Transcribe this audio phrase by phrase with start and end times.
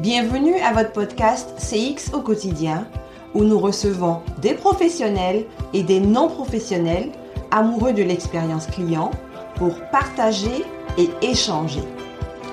[0.00, 2.86] Bienvenue à votre podcast CX au quotidien
[3.34, 7.10] où nous recevons des professionnels et des non-professionnels
[7.50, 9.10] amoureux de l'expérience client
[9.56, 10.64] pour partager
[10.98, 11.82] et échanger.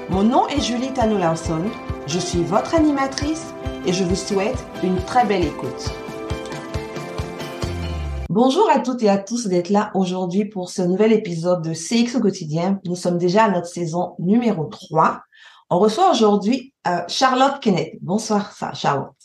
[0.10, 1.66] Mon nom est Julie Tano Lawson,
[2.08, 3.54] je suis votre animatrice
[3.86, 5.92] et je vous souhaite une très belle écoute.
[8.32, 12.18] Bonjour à toutes et à tous d'être là aujourd'hui pour ce nouvel épisode de CX
[12.18, 12.80] au quotidien.
[12.86, 15.25] Nous sommes déjà à notre saison numéro 3
[15.70, 17.96] on reçoit aujourd'hui euh, Charlotte Kenneth.
[18.02, 19.16] Bonsoir, Charlotte.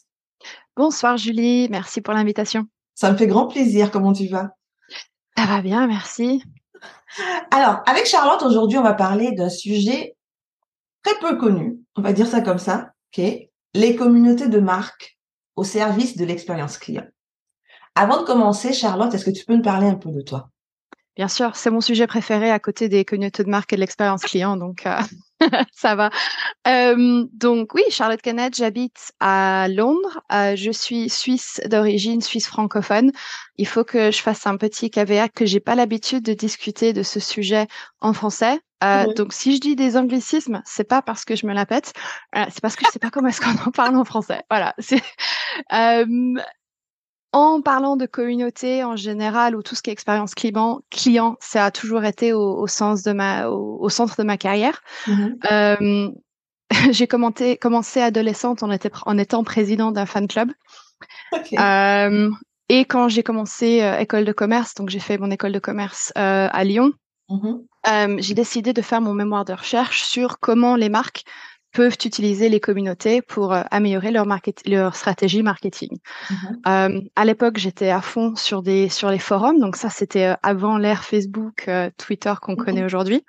[0.77, 1.69] Bonsoir, Julie.
[1.71, 2.67] Merci pour l'invitation.
[2.95, 3.91] Ça me fait grand plaisir.
[3.91, 4.51] Comment tu vas?
[5.37, 6.43] Ça va bien, merci.
[7.51, 10.17] Alors, avec Charlotte, aujourd'hui, on va parler d'un sujet
[11.03, 11.81] très peu connu.
[11.97, 12.93] On va dire ça comme ça.
[13.17, 13.25] OK?
[13.75, 15.19] Les communautés de marque
[15.57, 17.07] au service de l'expérience client.
[17.95, 20.51] Avant de commencer, Charlotte, est-ce que tu peux nous parler un peu de toi?
[21.17, 24.23] Bien sûr, c'est mon sujet préféré à côté des communautés de marque et de l'expérience
[24.23, 24.97] client, donc euh,
[25.73, 26.11] ça va.
[26.69, 30.21] Euh, donc oui, Charlotte Kenneth, j'habite à Londres.
[30.33, 33.11] Euh, je suis suisse d'origine, suisse francophone.
[33.57, 37.03] Il faut que je fasse un petit caveat que j'ai pas l'habitude de discuter de
[37.03, 37.67] ce sujet
[38.01, 38.61] en français.
[39.15, 41.93] Donc si je dis des anglicismes, c'est pas parce que je me la pète,
[42.33, 44.43] c'est parce que je sais pas comment est-ce qu'on en parle en français.
[44.49, 44.75] Voilà.
[47.33, 51.67] En parlant de communauté en général ou tout ce qui est expérience client, client, ça
[51.67, 54.83] a toujours été au, sens de ma, au, centre de ma carrière.
[55.07, 55.37] Mm-hmm.
[55.53, 56.11] Euh,
[56.93, 60.51] j'ai commencé, adolescente en, était, en étant président d'un fan club.
[61.57, 62.31] Euh,
[62.69, 66.13] et quand j'ai commencé euh, école de commerce, donc j'ai fait mon école de commerce
[66.17, 66.93] à Lyon,
[67.29, 68.21] mm-hmm.
[68.21, 71.25] j'ai décidé de faire mon mémoire de recherche sur comment les marques
[71.73, 74.27] peuvent utiliser les communautés pour euh, améliorer leur,
[74.67, 75.99] leur stratégie marketing.
[76.31, 76.97] Mm-hmm.
[76.97, 80.35] Euh, à l'époque, j'étais à fond sur des sur les forums, donc ça c'était euh,
[80.43, 82.65] avant l'ère Facebook, euh, Twitter qu'on mm-hmm.
[82.65, 83.25] connaît aujourd'hui.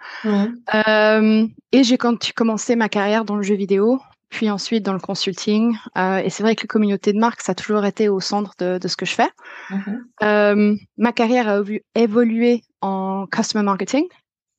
[1.73, 5.77] Et j'ai quand commencé ma carrière dans le jeu vidéo, puis ensuite dans le consulting.
[5.95, 8.77] et c'est vrai que les communautés de marque, ça a toujours été au centre de,
[8.77, 9.29] de ce que je fais.
[10.21, 11.61] ma carrière a
[11.95, 14.05] évolué en customer marketing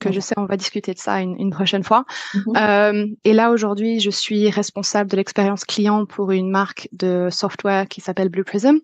[0.03, 2.05] que je sais, on va discuter de ça une, prochaine fois.
[2.35, 2.57] Mhm.
[2.57, 7.89] Euh, et là, aujourd'hui, je suis responsable de l'expérience client pour une marque de software
[7.89, 8.79] qui s'appelle Blue Prism.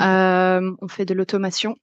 [0.00, 1.76] Euh, on fait de l'automation.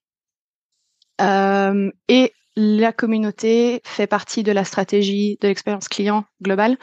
[1.22, 6.78] Euh, et la communauté fait partie de la stratégie de l'expérience client globale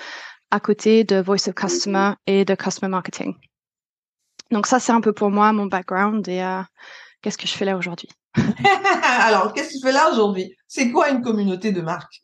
[0.51, 3.35] à côté de Voice of Customer et de Customer Marketing.
[4.51, 6.43] Donc ça, c'est un peu pour moi mon background et
[7.22, 8.09] qu'est-ce que je fais là aujourd'hui?
[9.05, 10.55] Alors, qu'est-ce que tu fais là aujourd'hui?
[10.66, 12.22] C'est quoi une communauté de marque?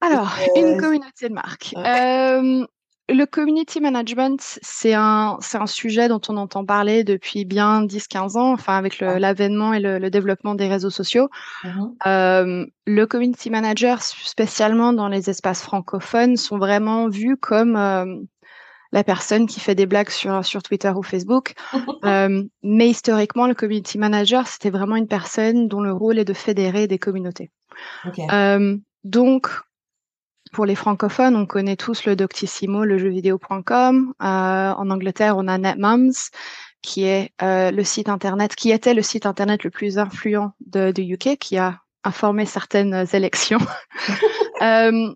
[0.00, 1.74] Alors, une communauté de marque.
[1.76, 2.66] Euh,
[3.08, 8.38] le community management, c'est un, c'est un sujet dont on entend parler depuis bien 10-15
[8.38, 11.28] ans, enfin avec l'avènement et le, développement des réseaux sociaux.
[11.64, 11.94] Mm-hmm.
[12.06, 18.26] Euh, le community manager, spécialement dans les espaces francophones, sont vraiment vus comme
[18.92, 21.54] la personne qui fait des blagues sur, sur Twitter ou Facebook.
[22.04, 26.34] euh, mais historiquement, le community manager, c'était vraiment une personne dont le rôle est de
[26.34, 27.50] fédérer des communautés.
[28.32, 29.48] Euh, donc,
[30.52, 34.14] pour les francophones, on connaît tous le Doctissimo, le jeuxvideo.com.
[34.20, 36.30] Euh, en Angleterre, on a NetMoms,
[36.82, 40.90] qui est euh, le site internet, qui était le site internet le plus influent de,
[40.90, 43.60] du UK, qui a informé certaines élections.
[44.62, 45.14] euh,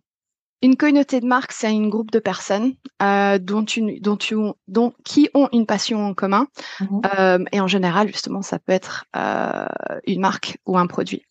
[0.62, 4.34] une communauté de marque, c'est un groupe de personnes euh, dont, une, dont, tu,
[4.66, 6.46] dont qui ont une passion en commun.
[6.80, 7.02] Mhm.
[7.18, 9.66] Euh, et en général, justement, ça peut être euh,
[10.06, 11.22] une marque ou un produit.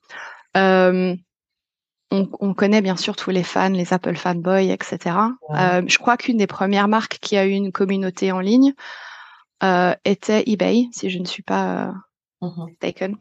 [0.56, 5.16] On, on, connaît bien sûr tous les fans, les Apple fanboys, etc.
[5.50, 8.76] Je crois qu'une des premières marques qui a eu une communauté en ligne
[10.06, 11.92] était eBay, si je ne suis pas
[12.40, 12.76] mhm.
[12.80, 13.16] taken.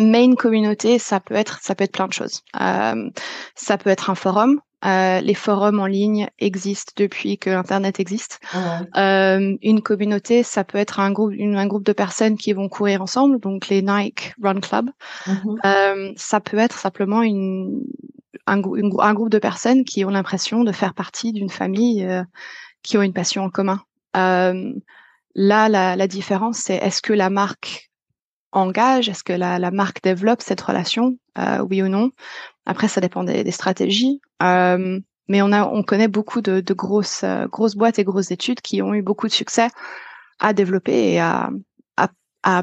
[0.00, 2.42] Mais une communauté, ça peut être, ça peut être plein de choses.
[2.54, 8.40] ça peut être un forum, euh, les forums en ligne existent depuis que Internet existe.
[8.96, 13.02] Euh, une communauté, ça peut être un groupe, un groupe de personnes qui vont courir
[13.02, 14.90] ensemble, donc les Nike Run Club.
[15.26, 15.60] Mhm.
[15.64, 17.82] Euh, ça peut être simplement une,
[18.46, 22.06] un, un, groupe de personnes qui ont l'impression de faire partie d'une famille
[22.82, 23.82] qui ont une passion en commun.
[24.14, 27.91] là, la, la différence, c'est est-ce que la marque
[28.52, 31.16] engage Est-ce que la, la, marque développe cette relation
[31.68, 32.10] Oui ou non?
[32.66, 34.20] Après, ça dépend des, stratégies.
[34.42, 38.60] Euh, mais on a, on connaît beaucoup de, grosses, euh, grosses boîtes et grosses études
[38.60, 39.68] qui ont eu beaucoup de succès
[40.38, 41.50] à développer et à,
[41.96, 42.08] à,
[42.42, 42.62] à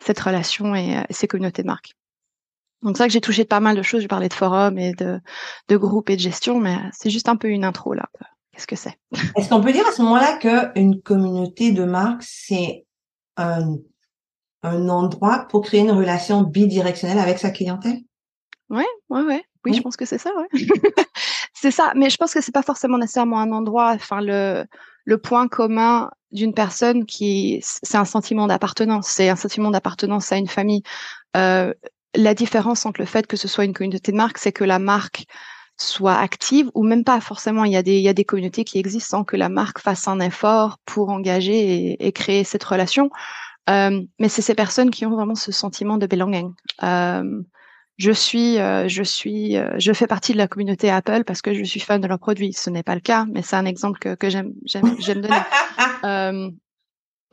[0.00, 1.92] cette relation et, euh, ces communautés de marque.
[2.82, 4.02] Donc c'est vrai que j'ai touché de pas mal de choses.
[4.02, 5.20] J'ai parlé de forums et de,
[5.68, 8.08] de groupes et de gestion, mais c'est juste un peu une intro là.
[8.52, 8.96] Qu'est-ce que c'est?
[9.36, 12.86] Est-ce qu'on peut dire à ce moment-là qu'une communauté de marque, c'est
[13.36, 13.76] un,
[14.68, 18.00] un endroit pour créer une relation bidirectionnelle avec sa clientèle?
[18.68, 19.44] Ouais, ouais, ouais.
[19.64, 20.48] Oui, je pense que c'est ça, ouais.
[21.54, 23.92] c'est ça, mais je pense que c'est pas forcément nécessairement un endroit.
[23.94, 24.64] Enfin, le
[25.06, 30.36] le point commun d'une personne qui, c'est un sentiment d'appartenance, c'est un sentiment d'appartenance à
[30.36, 30.82] une famille.
[31.36, 31.72] Euh,
[32.14, 34.78] la différence entre le fait que ce soit une communauté de marque, c'est que la
[34.78, 35.24] marque
[35.78, 37.64] soit active ou même pas forcément.
[37.64, 39.78] Il y a des, il y a des communautés qui existent sans que la marque
[39.78, 43.10] fasse un effort pour engager et, créer cette relation.
[43.68, 46.52] Euh, mais c'est ces personnes qui ont vraiment ce sentiment de belonging.
[46.82, 47.42] Euh,
[47.96, 51.64] je suis, euh, je suis, je fais partie de la communauté Apple parce que je
[51.64, 52.52] suis fan de leurs produits.
[52.52, 55.40] Ce n'est pas le cas, mais c'est un exemple que, que j'aime, j'aime, donner.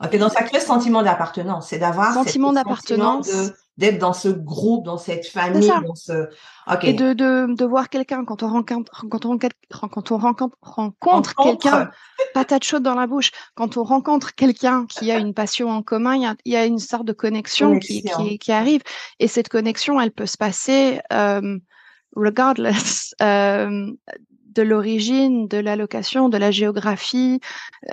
[0.02, 3.30] ok, donc ça crée ce sentiment d'appartenance, c'est d'avoir sentiment d'appartenance,
[3.76, 6.28] d'être dans ce groupe, dans cette famille, dans ce.
[6.66, 6.90] Okay.
[6.90, 11.34] Et de, de, de voir quelqu'un quand on rencontre quand on quand on rencontre rencontre
[11.34, 11.90] quelqu'un,
[12.32, 13.32] patate chaude dans la bouche.
[13.54, 16.56] Quand on rencontre quelqu'un qui a une passion en commun, il y a, il y
[16.56, 18.82] a une sorte de connexion, Qui, qui, qui, arrive.
[19.18, 21.58] Et cette connexion, elle peut se passer euh,
[22.14, 23.92] regardless euh,
[24.54, 27.40] de l'origine, de l'allocation, de la géographie,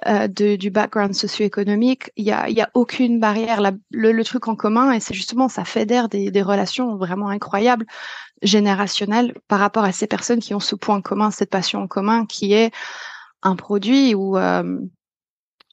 [0.07, 2.11] euh, de, du background socio-économique.
[2.15, 3.61] Il y a, y a aucune barrière.
[3.91, 7.85] le, truc en commun, et c'est justement, ça fédère des, des relations vraiment incroyables,
[8.41, 12.25] générationnelles, par rapport à ces personnes qui ont ce point commun, cette passion en commun,
[12.25, 12.71] qui est
[13.43, 14.79] un produit ou euh,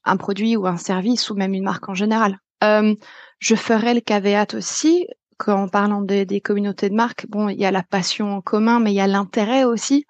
[0.05, 2.39] un produit ou un service ou même une marque en général.
[2.63, 2.95] Euh,
[3.39, 5.07] je ferai le caveat aussi
[5.37, 8.91] qu'en parlant des communautés de marques, bon, il y a la passion en commun, mais
[8.91, 10.05] il y a l'intérêt aussi.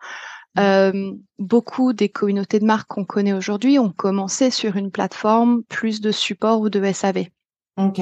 [0.57, 6.01] Euh, beaucoup des communautés de marques qu'on connaît aujourd'hui ont commencé sur une plateforme plus
[6.01, 7.27] de support ou de SAV.
[7.77, 8.01] Ok.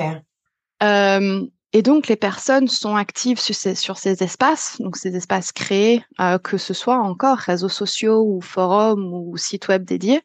[0.83, 5.51] Euh, et donc les personnes sont actives sur ces, sur ces espaces, donc ces espaces
[5.51, 10.21] créés, euh, que ce soit encore réseaux sociaux ou forums ou sites web dédiés.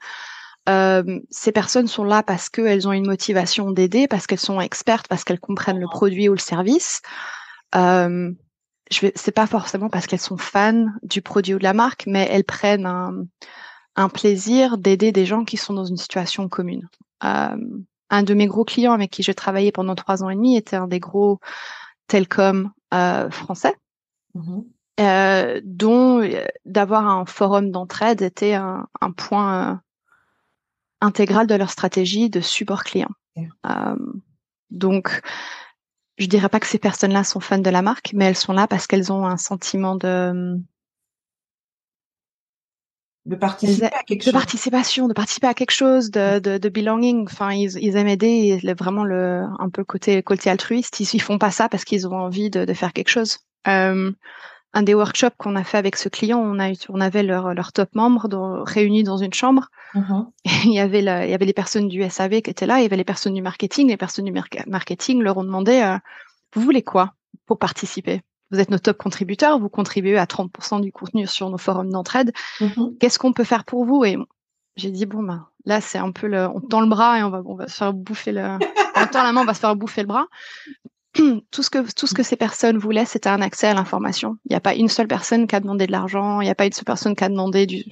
[0.68, 5.08] Euh, ces personnes sont là parce qu'elles ont une motivation d'aider, parce qu'elles sont expertes,
[5.08, 7.02] parce qu'elles comprennent le produit ou le service.
[7.74, 8.30] Euh,
[8.92, 12.04] je vais, c'est pas forcément parce qu'elles sont fans du produit ou de la marque,
[12.06, 13.26] mais elles prennent un,
[13.96, 16.88] un plaisir d'aider des gens qui sont dans une situation commune.
[17.24, 17.56] Euh,
[18.10, 20.76] un de mes gros clients avec qui j'ai travaillé pendant trois ans et demi était
[20.76, 21.40] un des gros
[22.06, 23.74] telcom euh, français,
[24.36, 24.64] mm-hmm.
[25.00, 26.22] euh, dont
[26.66, 29.80] d'avoir un forum d'entraide était un, un point
[31.00, 33.10] intégral de leur stratégie de support client.
[34.70, 35.20] Donc,
[36.18, 38.66] je dirais pas que ces personnes-là sont fans de la marque, mais elles sont là
[38.66, 40.58] parce qu'elles ont un sentiment de
[43.24, 44.32] de participer à quelque de chose.
[44.32, 47.24] participation, de participer à quelque chose, de, de, de belonging.
[47.30, 50.98] Enfin, ils, ils aiment aider, vraiment le un peu le côté côté altruiste.
[51.00, 53.38] Ils, ils font pas ça parce qu'ils ont envie de, de faire quelque chose.
[53.68, 54.12] Euh,
[54.74, 57.72] un des workshops qu'on a fait avec ce client, on a on avait leur leur
[57.72, 59.68] top membres dans, réunis dans une chambre.
[59.94, 60.26] Mm-hmm.
[60.64, 62.82] il y avait la, il y avait les personnes du SAV qui étaient là, il
[62.82, 63.88] y avait les personnes du marketing.
[63.88, 64.32] Les personnes du
[64.66, 65.98] marketing leur ont demandé euh,
[66.54, 67.14] vous voulez quoi
[67.46, 68.22] pour participer?
[68.50, 72.32] Vous êtes nos top contributeurs, vous contribuez à 30% du contenu sur nos forums d'entraide.
[72.60, 72.98] Mm-hmm.
[72.98, 74.04] Qu'est-ce qu'on peut faire pour vous?
[74.04, 74.16] Et
[74.76, 77.30] j'ai dit bon ben là c'est un peu le, on tend le bras et on
[77.30, 78.58] va on va se faire bouffer le,
[78.96, 80.26] on tend la main, on va se faire bouffer le bras.
[81.50, 84.36] tout ce que tout ce que ces personnes voulaient, c'était un accès à l'information.
[84.46, 86.54] Il n'y a pas une seule personne qui a demandé de l'argent, il n'y a
[86.54, 87.84] pas une seule personne qui a demandé du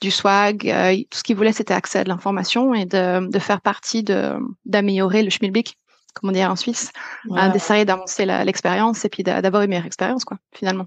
[0.00, 0.68] du swag.
[0.68, 4.02] Euh, tout ce qu'ils voulaient, c'était accès à de l'information et de, de faire partie
[4.02, 4.34] de
[4.64, 5.78] d'améliorer le schmilblick,
[6.14, 6.90] comme on dit en Suisse,
[7.28, 7.50] ouais.
[7.52, 10.86] d'essayer d'avancer l'expérience et puis d'avoir une meilleure expérience, quoi, finalement.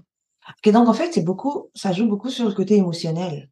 [0.64, 3.48] Et donc en fait, c'est beaucoup, ça joue beaucoup sur le côté émotionnel.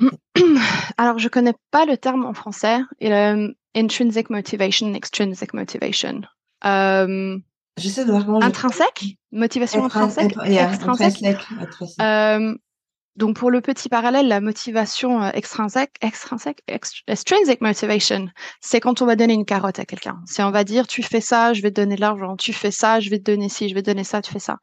[0.96, 2.78] Alors, je connais pas le terme en français.
[3.00, 6.22] Et le intrinsic motivation, extrinsic motivation.
[6.64, 7.38] Euh,
[7.76, 8.42] J'essaie de voir comment.
[8.42, 11.38] Intrinsèque Motivation intrinsèque yeah, Extrinsèque.
[12.00, 12.54] Euh,
[13.16, 16.62] donc pour le petit parallèle, la motivation euh, extrinsèque, extrinsèque,
[17.06, 18.28] extrinsic motivation,
[18.60, 20.20] c'est quand on va donner une carotte à quelqu'un.
[20.26, 22.70] C'est on va dire tu fais ça, je vais te donner de l'argent, tu fais
[22.70, 24.58] ça, je vais te donner ci, je vais te donner ça, tu fais ça.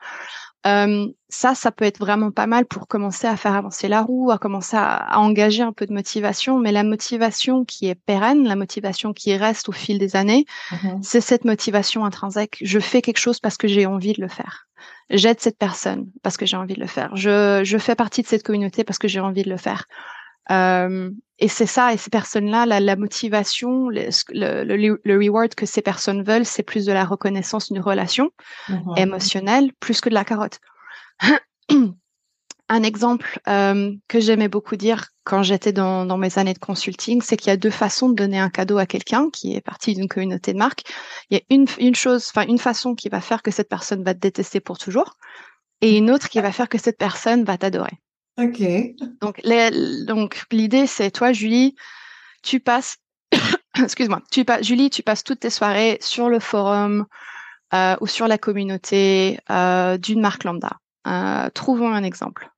[0.66, 4.32] Euh, ça, ça peut être vraiment pas mal pour commencer à faire avancer la roue,
[4.32, 6.60] à commencer à, à, engager un peu de motivation.
[6.60, 11.02] Mais la motivation qui est pérenne, la motivation qui reste au fil des années, mm-hmm.
[11.02, 12.58] c'est cette motivation intrinsèque.
[12.62, 14.68] Je fais quelque chose parce que j'ai envie de le faire.
[15.10, 17.16] J'aide cette personne parce que j'ai envie de le faire.
[17.16, 19.86] Je, je fais partie de cette communauté parce que j'ai envie de le faire.
[20.52, 21.10] Euh,
[21.40, 25.82] et c'est ça, et ces personnes-là, la, la, motivation, le, le, le, reward que ces
[25.82, 28.32] personnes veulent, c'est plus de la reconnaissance d'une relation
[28.70, 28.98] mmh.
[28.98, 30.60] émotionnelle, plus que de la carotte.
[32.70, 37.22] Un exemple euh, que j'aimais beaucoup dire quand j'étais dans, dans, mes années de consulting,
[37.22, 39.94] c'est qu'il y a deux façons de donner un cadeau à quelqu'un qui est parti
[39.94, 40.84] d'une communauté de marque.
[41.30, 44.04] Il y a une, une chose, enfin une façon qui va faire que cette personne
[44.04, 45.18] va te détester pour toujours,
[45.82, 48.00] et une autre qui va faire que cette personne va t'adorer.
[48.38, 48.62] Ok.
[49.22, 51.76] Donc, les, donc l'idée, c'est toi, Julie,
[52.42, 52.98] tu passes,
[53.78, 57.06] excuse-moi, tu passes, Julie, tu passes toutes tes soirées sur le forum
[57.74, 60.78] euh, ou sur la communauté euh, d'une marque lambda.
[61.08, 62.50] Euh, trouvons un exemple.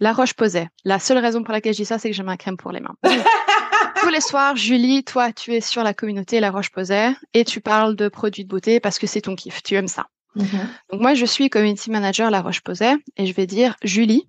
[0.00, 0.68] La roche posait.
[0.84, 2.80] La seule raison pour laquelle je dis ça, c'est que j'ai ma crème pour les
[2.80, 2.94] mains.
[4.00, 7.96] tous les soirs, Julie, toi, tu es sur la communauté La Roche-Posay et tu parles
[7.96, 10.06] de produits de beauté parce que c'est ton kiff, tu aimes ça.
[10.36, 10.66] Mm-hmm.
[10.92, 14.28] Donc moi, je suis community manager La Roche-Posay et je vais dire, Julie,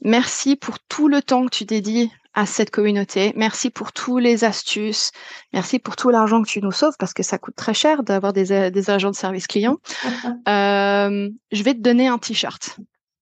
[0.00, 3.32] merci pour tout le temps que tu dédies à cette communauté.
[3.36, 5.10] Merci pour tous les astuces.
[5.52, 8.32] Merci pour tout l'argent que tu nous sauves parce que ça coûte très cher d'avoir
[8.32, 9.78] des, des agents de service client.
[10.48, 12.78] euh, je vais te donner un t-shirt.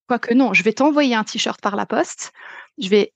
[0.06, 2.32] Quoique non, je vais t'envoyer un t-shirt par la poste.
[2.78, 3.12] Je vais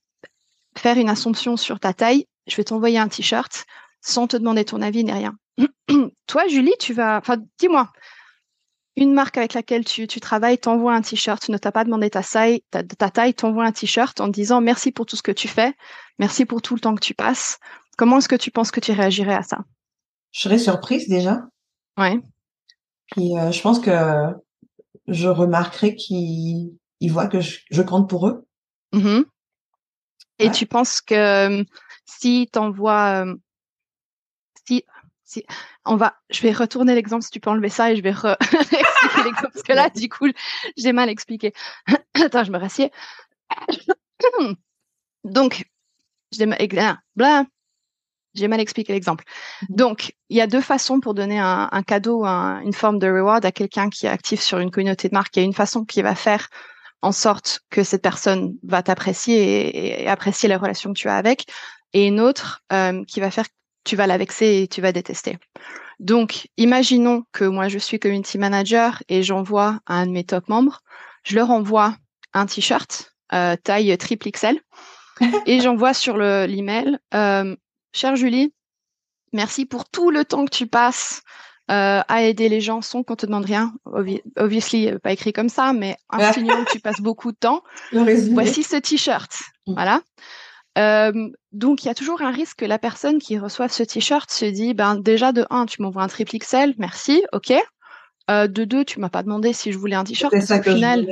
[0.76, 2.26] faire une assumption sur ta taille.
[2.46, 3.66] Je vais t'envoyer un t-shirt
[4.00, 5.36] sans te demander ton avis ni rien.
[6.26, 7.90] Toi, Julie, tu vas, enfin, dis-moi,
[8.96, 12.22] une marque avec laquelle tu, travailles t'envoie un t-shirt, tu ne t'as pas demandé ta
[12.22, 15.74] taille, ta, taille, t'envoie un t-shirt en disant merci pour tout ce que tu fais,
[16.18, 17.58] merci pour tout le temps que tu passes.
[17.96, 19.58] Comment est-ce que tu penses que tu réagirais à ça?
[20.32, 21.42] Je serais surprise déjà.
[21.98, 22.20] Ouais.
[23.06, 23.90] Puis euh, je pense que
[25.06, 26.78] je remarquerai qu'ils
[27.08, 28.46] voient que je, compte pour eux.
[28.92, 29.24] Mm-hmm.
[30.38, 31.64] Et tu penses que euh,
[32.06, 33.34] si t'envoies, euh,
[34.66, 34.84] si
[35.24, 35.44] si
[35.84, 39.24] on va, je vais retourner l'exemple si tu peux enlever ça et je vais expliquer
[39.24, 40.26] l'exemple parce que là, du coup,
[40.76, 41.52] j'ai mal expliqué.
[42.14, 42.90] Attends, je me rassieds.
[45.24, 45.64] Donc,
[46.32, 46.58] j'ai mal,
[48.34, 49.24] j'ai mal expliqué l'exemple.
[49.62, 49.76] Mhm.
[49.76, 53.52] Donc, il y a deux façons pour donner un, cadeau, une forme de reward à
[53.52, 55.36] quelqu'un qui est actif sur une communauté de marque.
[55.36, 56.48] Il y a une façon qui va faire
[57.02, 61.46] en sorte que cette personne va t'apprécier et, apprécier les relations que tu as avec,
[61.92, 63.46] et une autre euh, qui va faire
[63.84, 65.38] tu vas la vexer et tu vas détester.
[65.98, 70.48] Donc, imaginons que moi, je suis community manager et j'envoie à un de mes top
[70.48, 70.80] membres,
[71.24, 71.94] je leur envoie
[72.32, 74.60] un t-shirt euh, taille triple XL
[75.46, 77.54] et j'envoie sur l'email, euh,
[77.92, 78.54] chère Julie,
[79.32, 81.22] merci pour tout le temps que tu passes
[81.70, 83.72] euh, à aider les gens sans qu'on te demande rien.
[84.36, 87.62] obviously, pas écrit comme ça, mais insinuant que tu passes beaucoup de temps.
[87.92, 89.30] Voici ce t-shirt.
[89.66, 89.74] Mm.
[89.74, 90.00] Voilà.
[90.80, 94.30] Euh, donc, il y a toujours un risque que la personne qui reçoit ce t-shirt
[94.30, 97.52] se dit, ben déjà de un, tu m'envoies un triple XL, merci, ok.
[98.30, 100.32] Euh, de deux, tu m'as pas demandé si je voulais un t-shirt.
[100.32, 101.06] Au final,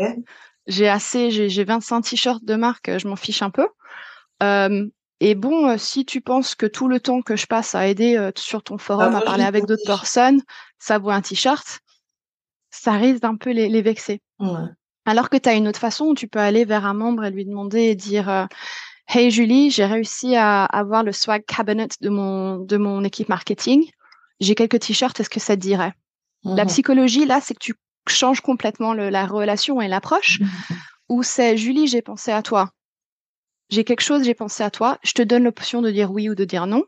[0.67, 3.69] j'ai assez, j'ai 25 t-shirts de marque, je m'en fiche un peu.
[4.43, 4.87] Euh,
[5.21, 8.63] et bon, si tu penses que tout le temps que je passe à aider sur
[8.63, 10.41] ton forum, ah, à parler avec d'autres personnes,
[10.79, 11.81] ça vaut un t-shirt,
[12.71, 14.23] ça risque d'un peu les, vexer.
[15.05, 17.31] Alors que tu as une autre façon où tu peux aller vers un membre et
[17.31, 18.47] lui demander et dire
[19.11, 23.91] Hey Julie, j'ai réussi à avoir le swag cabinet de mon, de mon équipe marketing.
[24.38, 25.95] J'ai quelques t-shirts, est-ce que ça te dirait?
[26.45, 26.69] La mhm.
[26.69, 27.75] psychologie, là, c'est que tu
[28.07, 30.41] changes complètement la relation et l'approche.
[30.41, 30.49] Mhm.
[31.09, 32.71] Ou c'est Julie, j'ai pensé à toi.
[33.71, 34.99] J'ai quelque chose, j'ai pensé à toi.
[35.03, 36.85] Je te donne l'option de dire oui ou de dire non.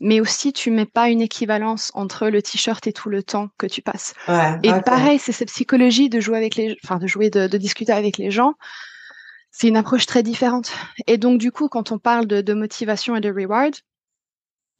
[0.00, 3.66] Mais aussi, tu mets pas une équivalence entre le t-shirt et tout le temps que
[3.66, 4.14] tu passes.
[4.64, 8.18] et pareil, c'est cette psychologie de jouer avec les, enfin, de jouer, de discuter avec
[8.18, 8.54] les gens
[9.52, 10.72] c'est une approche très différente.
[11.06, 13.74] Et donc, du coup, quand on parle de, motivation et de reward,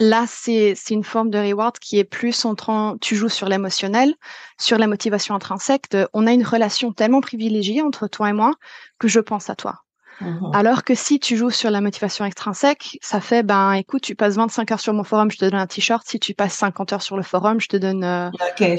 [0.00, 4.14] là, c'est une forme de reward qui est plus entrant, tu joues sur l'émotionnel,
[4.58, 5.84] sur la motivation intrinsèque.
[6.14, 8.54] on a une relation tellement privilégiée entre toi et moi
[8.98, 9.82] que je pense à toi.
[10.20, 14.14] Mmh Alors que si tu joues sur la motivation extrinsèque, ça fait, ben, écoute, tu
[14.14, 16.06] passes 25 heures sur mon forum, je te donne un t-shirt.
[16.06, 18.30] Si tu passes 50 heures sur le forum, je te donne euh,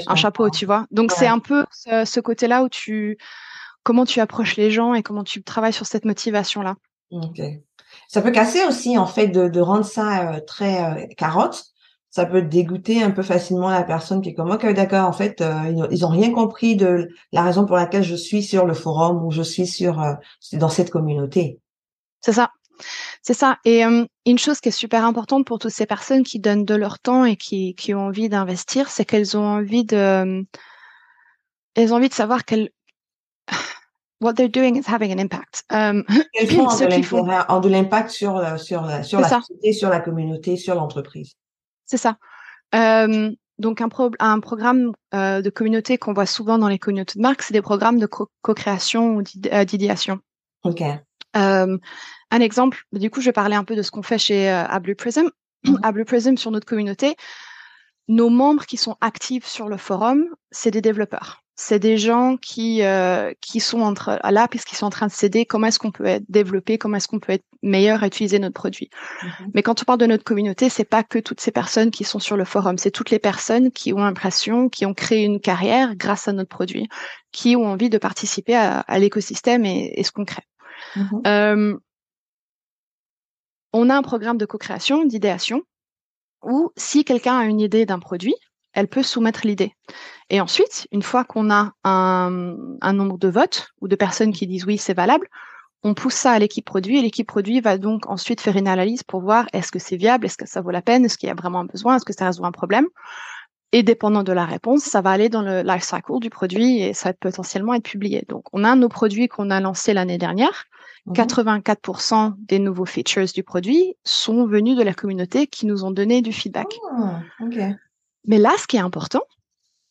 [0.06, 0.86] un chapeau, tu vois.
[0.90, 3.18] Donc, c'est un peu ce côté-là où tu,
[3.84, 6.76] comment tu approches les gens et comment tu travailles sur cette motivation-là.
[8.08, 11.64] Ça peut casser aussi, en fait, de, rendre ça euh, très euh, carotte.
[12.10, 15.40] Ça peut dégoûter un peu facilement la personne qui est comme, ok, d'accord, en fait,
[15.40, 19.24] euh, ils, n'ont rien compris de la raison pour laquelle je suis sur le forum
[19.24, 20.00] ou je suis sur
[20.52, 21.58] dans cette communauté.
[22.20, 22.50] C'est ça.
[23.22, 23.58] C'est ça.
[23.64, 27.00] Et une chose qui est super importante pour toutes ces personnes qui donnent de leur
[27.00, 30.44] temps et qui, qui ont envie d'investir, c'est qu'elles ont envie de,
[31.74, 32.70] elles ont envie de savoir qu'elles,
[34.20, 35.64] what they're doing is having an impact.
[35.70, 36.04] Um,
[37.48, 41.34] ont de l'impact sur, euh, sur, euh, sur la société, sur la communauté, sur l'entreprise.
[41.86, 42.16] C'est ça.
[42.72, 47.18] Um, donc un, pro un programme euh, de communauté qu'on voit souvent dans les communautés
[47.18, 50.18] de marque, c'est des programmes de co-création ou d'idéation.
[50.64, 50.82] Ok.
[51.36, 51.78] Um,
[52.30, 54.78] un exemple, du coup, je vais parler un peu de ce qu'on fait chez euh,
[54.80, 55.30] Blue Prism.
[55.64, 55.92] Mm -hmm.
[55.92, 57.16] Blue Prism sur notre communauté,
[58.08, 62.82] nos membres qui sont actifs sur le forum, c'est des développeurs c'est des gens qui
[62.82, 66.06] euh, qui sont entre là puisqu'ils sont en train de céder comment est-ce qu'on peut
[66.06, 66.78] être développé?
[66.78, 68.90] Comment est-ce qu'on peut être meilleur à utiliser notre produit?
[69.22, 69.50] Mm-hmm.
[69.54, 72.18] mais quand on parle de notre communauté c'est pas que toutes ces personnes qui sont
[72.18, 72.76] sur le forum.
[72.78, 76.50] C'est toutes les personnes qui ont l'impression qui ont créé une carrière grâce à notre
[76.50, 76.88] produit
[77.30, 80.44] qui ont envie de participer à, l'écosystème et, ce qu'on crée.
[80.96, 81.26] Mm-hmm.
[81.26, 81.78] euh,
[83.72, 85.62] on a un programme de co-création d'idéation
[86.42, 88.34] où si quelqu'un a une idée d'un produit
[88.74, 89.74] elle peut soumettre l'idée.
[90.30, 94.66] Et ensuite, une fois qu'on a un, nombre de votes ou de personnes qui disent
[94.66, 95.28] oui, c'est valable,
[95.82, 99.02] on pousse ça à l'équipe produit et l'équipe produit va donc ensuite faire une analyse
[99.02, 101.32] pour voir est-ce que c'est viable, est-ce que ça vaut la peine, est-ce qu'il y
[101.32, 102.86] a vraiment un besoin, est-ce que ça résout un problème.
[103.72, 106.94] Et dépendant de la réponse, ça va aller dans le life cycle du produit et
[106.94, 108.24] ça va potentiellement être publié.
[108.28, 110.66] Donc, on a nos produits qu'on a lancés l'année dernière.
[111.10, 112.36] 84% mhm.
[112.38, 116.32] des nouveaux features du produit sont venus de la communauté qui nous ont donné du
[116.32, 116.78] feedback.
[116.96, 117.20] Ah,
[118.26, 119.22] Mais là, ce qui est important,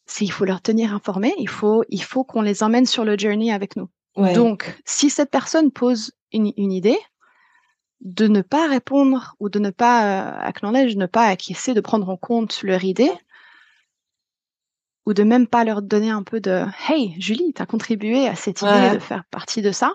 [0.05, 1.33] c'est qu'il faut leur tenir informés.
[1.37, 3.89] Il faut, il faut qu'on les emmène sur le journey avec nous.
[4.15, 6.99] Donc, si cette personne pose une, idée,
[8.01, 11.81] de ne pas répondre ou de ne pas euh, acknowledge, de ne pas acquiescer, de
[11.81, 13.11] prendre en compte leur idée,
[15.05, 18.35] ou de même pas leur donner un peu de Hey, Julie, tu as contribué à
[18.35, 19.93] cette idée de faire partie de ça,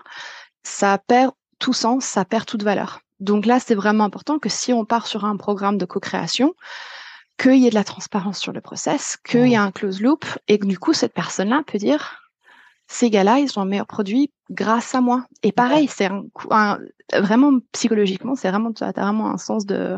[0.63, 3.01] ça perd tout sens, ça perd toute valeur.
[3.19, 6.55] Donc là, c'est vraiment important que si on part sur un programme de co-création,
[7.39, 10.25] qu'il y ait de la transparence sur le process, qu'il y ait un close loop,
[10.47, 12.19] et que du coup, cette personne-là peut dire
[12.89, 15.25] ces gars-là, ils ont un meilleur produit grâce à moi.
[15.43, 16.09] Et pareil, c'est
[16.49, 16.79] un,
[17.13, 19.97] vraiment psychologiquement, c'est vraiment, tu as vraiment un sens de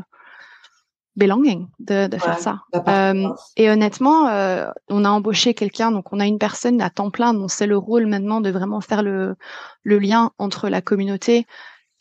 [1.15, 2.61] belonging de, de faire ça.
[2.87, 7.11] Euh, et honnêtement, euh, on a embauché quelqu'un, donc on a une personne à temps
[7.11, 9.35] plein dont c'est le rôle maintenant de vraiment faire le,
[9.83, 11.45] le lien entre la communauté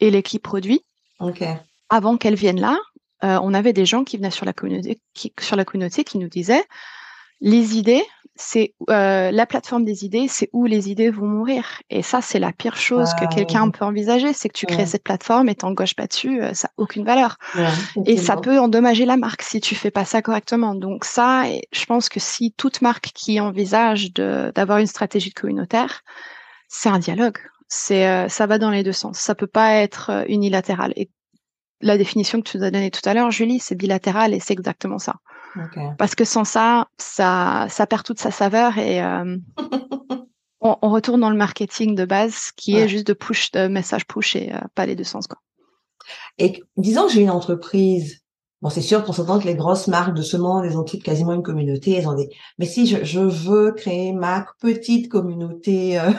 [0.00, 0.80] et l'équipe produit.
[1.20, 1.54] Okay.
[1.88, 2.78] Avant qu'elle vienne là,
[3.25, 6.19] euh, on avait des gens qui venaient sur la communauté, qui, sur la communauté, qui
[6.19, 6.65] nous disaient
[7.41, 8.05] les idées,
[8.37, 11.65] c'est euh, la plateforme des idées, c'est où les idées vont mourir.
[11.91, 15.05] Et ça, c'est la pire chose que quelqu'un peut envisager, c'est que tu crées cette
[15.05, 17.37] plateforme et t'engauches pas dessus, euh, ça n'a aucune valeur.
[18.07, 20.75] et ça peut endommager la marque si tu fais pas ça correctement.
[20.75, 26.03] Donc ça, je pense que si toute marque qui envisage d'avoir une stratégie communautaire,
[26.69, 27.39] c'est un dialogue.
[27.69, 29.19] C'est euh, ça va dans les deux sens.
[29.19, 30.93] Ça peut pas être unilatéral.
[30.97, 31.11] Et
[31.81, 34.53] la définition que tu nous as donnée tout à l'heure, Julie, c'est bilatéral et c'est
[34.53, 35.17] exactement ça.
[35.99, 39.37] Parce que sans ça, ça, ça perd toute sa saveur et euh,
[40.61, 44.37] on, retourne dans le marketing de base qui est juste de push, de message push
[44.37, 45.27] et euh, pas les deux sens.
[45.27, 45.39] Quoi.
[46.39, 48.21] Et disons que j'ai une entreprise.
[48.63, 51.03] Bon, c'est sûr qu'on s'entend que les grosses marques de ce monde, elles ont toutes
[51.03, 51.93] quasiment une communauté.
[51.93, 52.29] Elles ont des.
[52.59, 56.11] Mais si je, je veux créer ma petite communauté euh,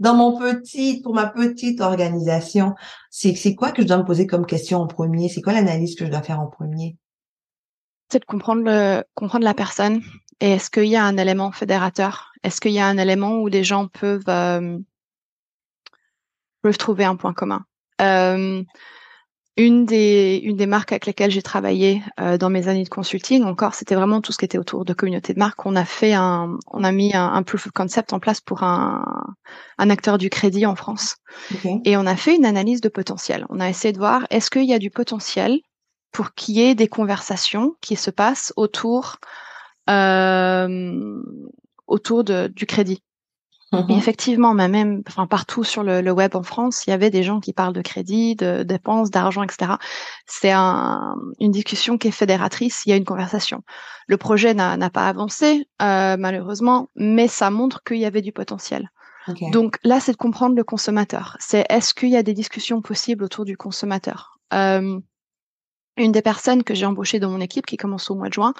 [0.00, 2.74] dans mon petit, pour ma petite organisation,
[3.10, 5.28] c'est quoi que je dois me poser comme question en premier?
[5.28, 6.96] C'est quoi l'analyse que je dois faire en premier?
[8.10, 10.02] C'est de comprendre la personne.
[10.40, 12.32] Et est-ce qu'il y a un élément fédérateur?
[12.42, 14.78] Est-ce qu'il y a un élément où les gens peuvent euh,
[16.78, 17.64] trouver un point commun?
[18.00, 18.64] Euh,
[19.60, 23.44] une des une des marques avec lesquelles j'ai travaillé euh, dans mes années de consulting
[23.44, 26.14] encore c'était vraiment tout ce qui était autour de communauté de marque on a fait
[26.14, 29.04] un on a mis un, proof of concept en place pour un
[29.80, 31.16] un acteur du crédit en France.
[31.84, 33.46] Et on a fait une analyse de potentiel.
[33.48, 35.60] On a essayé de voir est-ce qu'il y a du potentiel
[36.12, 39.16] pour qu'il y ait des conversations qui se passent autour
[39.88, 41.22] euh,
[41.86, 43.02] autour de, du crédit?
[43.72, 43.98] Mm-hmm.
[43.98, 47.38] effectivement, même, enfin partout sur le, le, web en France, il y avait des gens
[47.38, 49.72] qui parlent de crédit, de dépenses, d'argent, etc.
[50.26, 52.82] C'est un, une discussion qui est fédératrice.
[52.84, 53.62] Il y a une conversation.
[54.08, 58.90] Le projet n'a pas avancé euh, malheureusement, mais ça montre qu'il y avait du potentiel.
[59.52, 61.36] Donc là, c'est de comprendre le consommateur.
[61.38, 64.38] C'est est-ce qu'il y a des discussions possibles autour du consommateur?
[64.52, 64.98] Euh,
[65.96, 68.54] une des personnes que j'ai embauchées dans mon équipe, qui commence au mois de juin,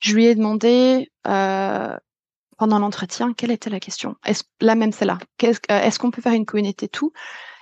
[0.00, 1.96] je lui ai demandé euh,
[2.58, 4.16] pendant l'entretien quelle était la question?
[4.24, 7.12] Est-ce la même celle-là euh, Est-ce qu'on peut faire une communauté tout?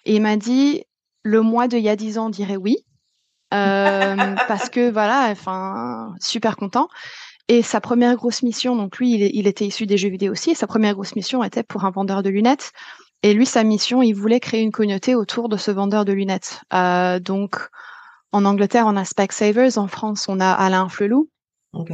[0.05, 0.85] Et il m'a dit
[1.23, 2.79] le mois de il y a dix ans dirait oui
[3.53, 4.17] euh,
[4.49, 6.89] parce que voilà, enfin super content.
[7.49, 10.51] Et sa première grosse mission, donc lui, il, il, était issu des jeux vidéo aussi.
[10.51, 12.71] Et sa première grosse mission était pour un vendeur de lunettes.
[13.23, 16.61] Et lui, sa mission, il voulait créer une communauté autour de ce vendeur de lunettes.
[16.73, 17.57] Euh, donc
[18.33, 19.79] en Angleterre, on a Specsavers.
[19.79, 21.29] En France, on a Alain Flelou.
[21.73, 21.93] Ok.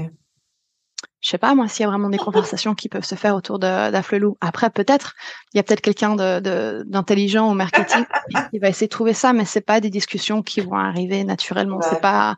[1.26, 3.58] Je sais pas, moi, s'il y a vraiment des conversations qui peuvent se faire autour
[3.58, 4.36] d'Aflelou.
[4.40, 5.16] Après, peut-être,
[5.52, 8.04] il y a peut-être quelqu'un d'intelligent au marketing
[8.52, 11.80] qui va essayer de trouver ça, mais c'est pas des discussions qui vont arriver naturellement.
[11.80, 12.36] C'est pas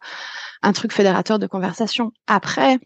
[0.62, 2.12] un truc fédérateur de conversation.
[2.27, 2.79] Après,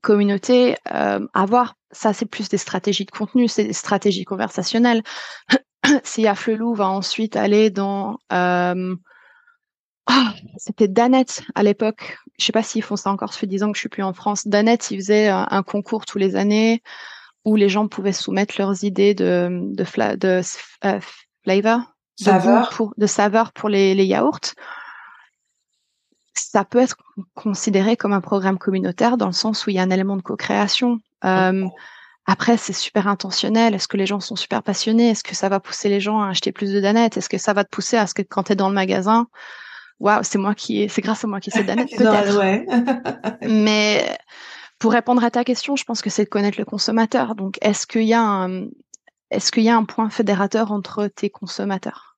[0.00, 5.02] communauté, euh, avoir, ça, c'est plus des stratégies de contenu, c'est des stratégies conversationnelles.
[6.04, 8.94] si Aflelou va ensuite aller dans euh,
[10.06, 12.18] ah, c'était Danette à l'époque.
[12.38, 14.02] Je sais pas s'ils font ça encore, ça fait dix ans que je suis plus
[14.02, 14.46] en France.
[14.46, 16.82] Danette, ils faisaient un, concours tous les années
[17.44, 20.40] où les gens pouvaient soumettre leurs idées de, de, de
[20.84, 21.00] euh,
[21.44, 21.80] flavor,
[22.16, 22.70] saveur.
[22.70, 24.54] De, pour, de saveur pour les, les yaourts.
[26.34, 26.96] Ça peut être
[27.34, 30.22] considéré comme un programme communautaire dans le sens où il y a un élément de
[30.22, 30.98] co-création.
[31.24, 31.66] Euh,
[32.26, 33.74] après, c'est super intentionnel.
[33.74, 35.10] Est-ce que les gens sont super passionnés?
[35.10, 37.16] Est-ce que ça va pousser les gens à acheter plus de Danette?
[37.16, 39.26] Est-ce que ça va te pousser à ce que quand tu es dans le magasin,
[40.02, 43.38] waouh, c'est moi qui, c'est grâce à moi qui sais Danette peut-être.
[43.48, 44.18] Mais
[44.78, 47.34] pour répondre à ta question, je pense que c'est de connaître le consommateur.
[47.34, 48.66] Donc, est-ce qu'il y a un,
[49.30, 52.16] est-ce qu'il y a un point fédérateur entre tes consommateurs?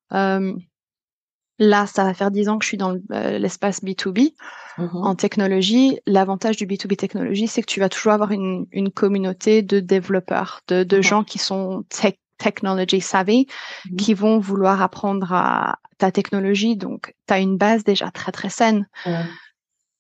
[1.61, 4.35] Là, ça va faire dix ans que je suis dans l'espace B2B
[4.77, 6.01] mmh en technologie.
[6.05, 10.85] L'avantage du B2B technologie, c'est que tu vas toujours avoir une, communauté de développeurs, de,
[10.85, 13.47] mmh gens qui sont tech, technology savvy,
[13.91, 16.77] mmh qui vont vouloir apprendre à ta technologie.
[16.77, 18.87] Donc, tu as une base déjà très, très saine.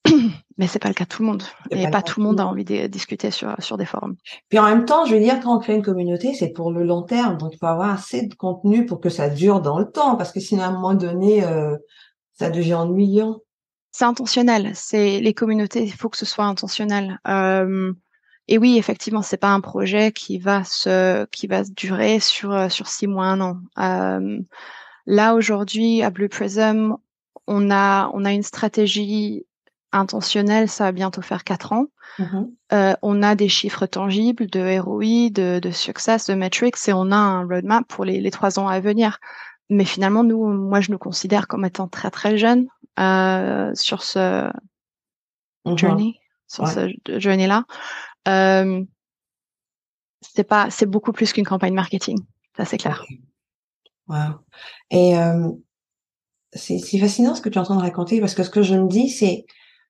[0.59, 1.42] Mais c'est pas le cas de tout le monde.
[1.70, 4.16] Et pas, tout le monde a envie de discuter sur, sur des forums.
[4.49, 6.85] Puis en même temps, je veux dire, quand on crée une communauté, c'est pour le
[6.85, 7.38] long terme.
[7.38, 10.16] Donc, il faut avoir assez de contenu pour que ça dure dans le temps.
[10.16, 11.77] Parce que sinon, à un moment donné, euh,
[12.33, 13.40] ça devient ennuyant.
[13.90, 14.73] C'est intentionnel.
[14.75, 17.18] C'est les communautés, il faut que ce soit intentionnel.
[17.27, 17.92] Euh,
[18.48, 22.68] et oui, effectivement, c'est pas un projet qui va se, qui va durer sur, euh,
[22.68, 23.57] sur six mois, un an.
[23.78, 24.38] Euh,
[25.07, 26.96] là, aujourd'hui, à Blue Prism,
[27.46, 29.46] on a, on a une stratégie
[29.92, 31.87] intentionnel, ça va bientôt faire quatre ans.
[32.18, 32.50] Mm-hmm.
[32.72, 37.12] Euh, on a des chiffres tangibles de ROI, de, de success, de metrics, et on
[37.12, 39.18] a un roadmap pour les, trois ans à venir.
[39.70, 42.66] Mais finalement, nous, moi, je nous considère comme étant très très jeunes
[42.98, 44.50] euh, sur ce
[45.64, 45.78] mm-hmm.
[45.78, 47.64] journey, sur ce journey là.
[48.28, 48.82] Euh,
[50.20, 52.18] c'est pas, c'est beaucoup plus qu'une campagne marketing,
[52.56, 53.04] ça c'est clair.
[54.08, 54.40] Wow.
[54.90, 55.50] Et euh,
[56.52, 58.74] c'est fascinant ce que tu es en train de raconter parce que ce que je
[58.74, 59.44] me dis, c'est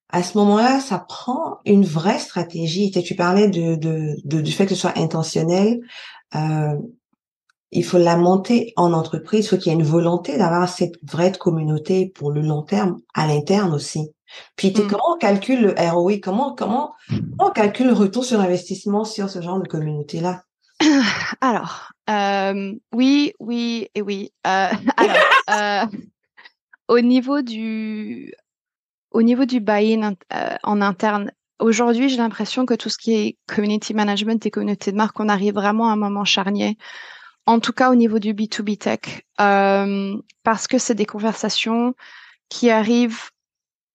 [0.08, 2.90] à ce moment-là, ça prend une vraie stratégie.
[2.90, 5.80] Tu parlais de, de, du fait que ce soit intentionnel.
[6.34, 6.76] Euh,
[7.72, 9.46] il faut la monter en entreprise.
[9.46, 13.00] Il faut qu'il y ait une volonté d'avoir cette vraie communauté pour le long terme
[13.14, 14.12] à l'interne aussi.
[14.56, 14.86] Puis mmh.
[14.88, 16.94] comment on calcule le ROI Comment comment
[17.38, 20.42] on calcule le retour sur investissement sur ce genre de communauté-là?
[21.40, 24.32] Alors euh, oui, oui et oui.
[24.46, 25.16] Euh, alors
[25.50, 25.86] euh,
[26.88, 28.32] au niveau du
[29.10, 30.14] au niveau du buy-in
[30.64, 34.96] en interne, aujourd'hui, j'ai l'impression que tout ce qui est community management et communauté de
[34.96, 36.76] marque, on arrive vraiment à un moment charnier.
[37.46, 41.94] En tout cas, au niveau du B2B tech, parce que c'est des conversations
[42.48, 43.30] qui arrivent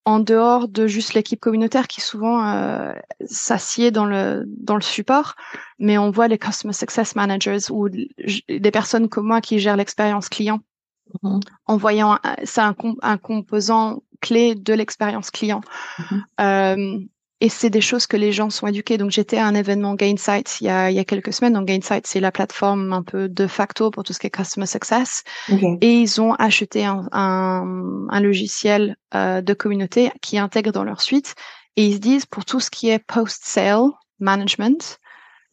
[0.09, 2.93] en dehors de juste l'équipe communautaire qui souvent euh,
[3.25, 5.35] s'assied dans le dans le support,
[5.77, 10.27] mais on voit les customer success managers ou des personnes comme moi qui gèrent l'expérience
[10.27, 10.61] client
[11.13, 11.41] mm-hmm.
[11.67, 15.61] en voyant c'est un, un composant clé de l'expérience client.
[15.99, 16.25] Mhm.
[16.41, 16.99] Euh,
[17.41, 18.97] et c'est des choses que les gens sont éduqués.
[18.97, 21.53] Donc j'étais à un événement Gainsight il y a, il y a quelques semaines.
[21.53, 24.65] Donc Gainsight, c'est la plateforme un peu de facto pour tout ce qui est customer
[24.65, 25.23] success.
[25.81, 31.35] Et ils ont acheté un, un, logiciel euh, de communauté qui intègre dans leur suite.
[31.77, 34.99] Et ils se disent pour tout ce qui est post-sale management,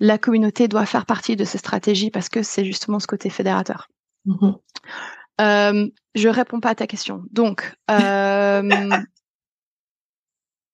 [0.01, 3.89] la communauté doit faire partie de ces stratégies parce que c'est justement ce côté fédérateur.
[4.25, 4.57] Mhm.
[5.41, 7.23] Euh, je réponds pas à ta question.
[7.31, 8.63] Donc, euh,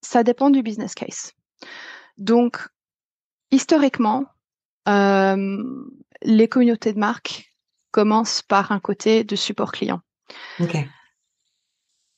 [0.03, 1.31] ça dépend du business case.
[2.17, 2.67] Donc,
[3.51, 4.25] historiquement,
[4.87, 5.63] euh,
[6.21, 7.53] les communautés de marque
[7.91, 10.01] commencent par un côté de support client.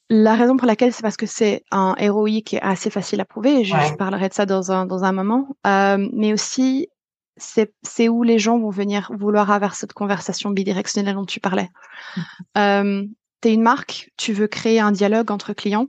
[0.09, 3.25] La raison pour laquelle, c'est parce que c'est un ROI qui est assez facile à
[3.25, 3.63] prouver.
[3.63, 5.57] Je, je parlerai de ça dans un, dans un moment.
[5.65, 6.89] Euh, mais aussi,
[7.37, 11.69] c'est où les gens vont venir vouloir avoir cette conversation bidirectionnelle dont tu parlais.
[12.15, 12.21] Mmh.
[12.57, 13.03] Euh,
[13.41, 15.87] tu es une marque, tu veux créer un dialogue entre clients,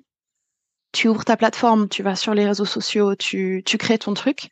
[0.96, 4.50] tu ouvres ta plateforme, tu vas sur les réseaux sociaux, tu, tu crées ton truc.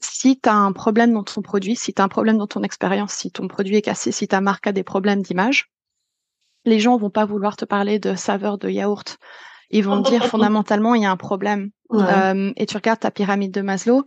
[0.00, 2.64] Si tu as un problème dans ton produit, si tu as un problème dans ton
[2.64, 5.70] expérience, si ton produit est cassé, si ta marque a des problèmes d'image,
[6.64, 9.18] les gens vont pas vouloir te parler de saveur de yaourt.
[9.70, 11.70] Ils vont dire fondamentalement, il y a un problème.
[11.92, 14.04] Euh, et tu regardes ta pyramide de Maslow,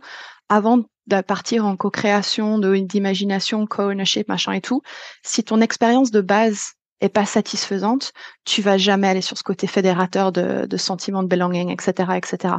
[0.50, 4.82] avant de partir en co-création, d'imagination, co-ownership, machin et tout,
[5.22, 8.12] si ton expérience de base est pas satisfaisante,
[8.44, 12.54] tu vas jamais aller sur ce côté fédérateur de, de sentiment de belonging, etc., etc.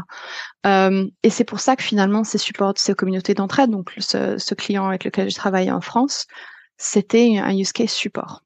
[0.66, 4.56] Euh, et c'est pour ça que finalement, ces supports, ces communautés d'entraide, donc ce, ce,
[4.56, 6.28] client avec lequel je travaille en France,
[6.78, 8.44] c'était un use case support.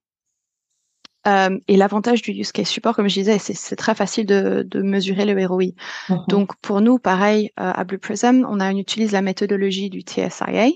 [1.27, 4.81] Euh, et l'avantage du use case support, comme je disais, c'est très facile de, de,
[4.81, 5.71] mesurer le ROI.
[6.09, 6.25] Mhm.
[6.27, 10.01] Donc pour nous, pareil, euh, à Blue Prism, on, a, on utilise la méthodologie du
[10.01, 10.67] TSIA,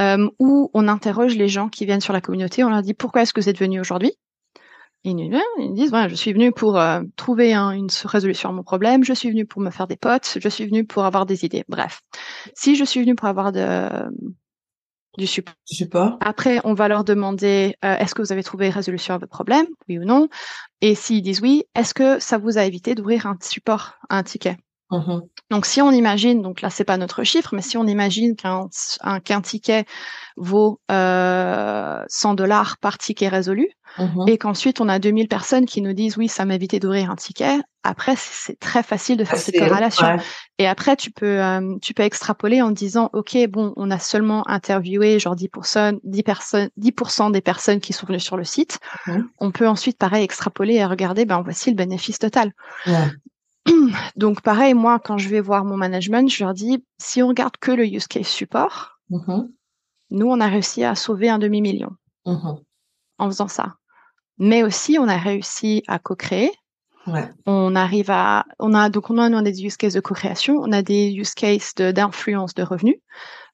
[0.00, 2.64] euh, où on interroge les gens qui viennent sur la communauté.
[2.64, 4.12] On leur dit pourquoi est-ce que vous êtes venu aujourd'hui?
[5.04, 9.02] Ils nous disent, voilà, je suis venu pour euh, trouver une résolution à mon problème,
[9.02, 11.64] je suis venu pour me faire des potes, je suis venu pour avoir des idées.
[11.68, 12.02] Bref,
[12.54, 13.88] si je suis venu pour avoir de,
[15.18, 16.18] du support.
[16.20, 19.66] Après, on va leur demander euh, est-ce que vous avez trouvé résolution à votre problème,
[19.88, 20.28] oui ou non?
[20.80, 24.56] Et s'ils disent oui, est-ce que ça vous a évité d'ouvrir un support, un ticket?
[24.92, 28.36] Mmh donc, si on imagine, donc là, c'est pas notre chiffre, mais si on imagine
[28.36, 28.70] qu'un
[29.22, 29.84] qu'un ticket
[30.38, 35.82] vaut euh, 100 dollars par ticket résolu, mmh et qu'ensuite on a 2000 personnes qui
[35.82, 37.58] nous disent oui, ça m'a évité d'ouvrir un ticket.
[37.82, 40.16] Après, c'est très facile de faire cette corrélation.
[40.58, 44.48] Et après, tu peux euh, tu peux extrapoler en disant ok, bon, on a seulement
[44.48, 48.78] interviewé genre 10%, 10 personnes, 10% des personnes qui sont venues sur le site.
[49.06, 52.52] Mmh on peut ensuite pareil extrapoler et regarder, ben voici le bénéfice total.
[54.16, 57.56] Donc pareil, moi, quand je vais voir mon management, je leur dis, si on regarde
[57.60, 59.42] que le use case support, mmh
[60.14, 61.90] nous, on a réussi à sauver un demi-million
[62.26, 62.54] mmh
[63.18, 63.76] en faisant ça.
[64.38, 66.50] Mais aussi, on a réussi à co-créer.
[67.46, 70.82] On arrive à, on a donc on a, des use cases de co-création, on a
[70.82, 72.96] des use cases d'influence de, de revenus.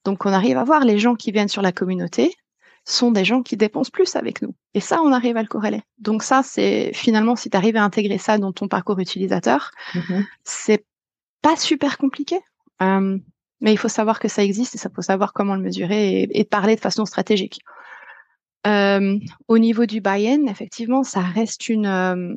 [0.05, 2.35] Donc on arrive à voir les gens qui viennent sur la communauté,
[2.91, 4.55] sont des gens qui dépensent plus avec nous.
[4.75, 5.83] Et ça, on arrive à le corréler.
[5.99, 10.25] Donc ça, c'est finalement, si tu arrives à intégrer ça dans ton parcours utilisateur, mm-hmm.
[10.45, 10.85] c'est
[11.43, 12.41] pas super compliqué.
[12.83, 13.19] Euh,
[13.61, 16.45] mais il faut savoir que ça existe et ça faut savoir comment le mesurer et,
[16.45, 17.61] parler de façon stratégique.
[18.67, 21.87] Euh, au niveau du buy-in, effectivement, ça reste une.
[21.87, 22.35] Euh,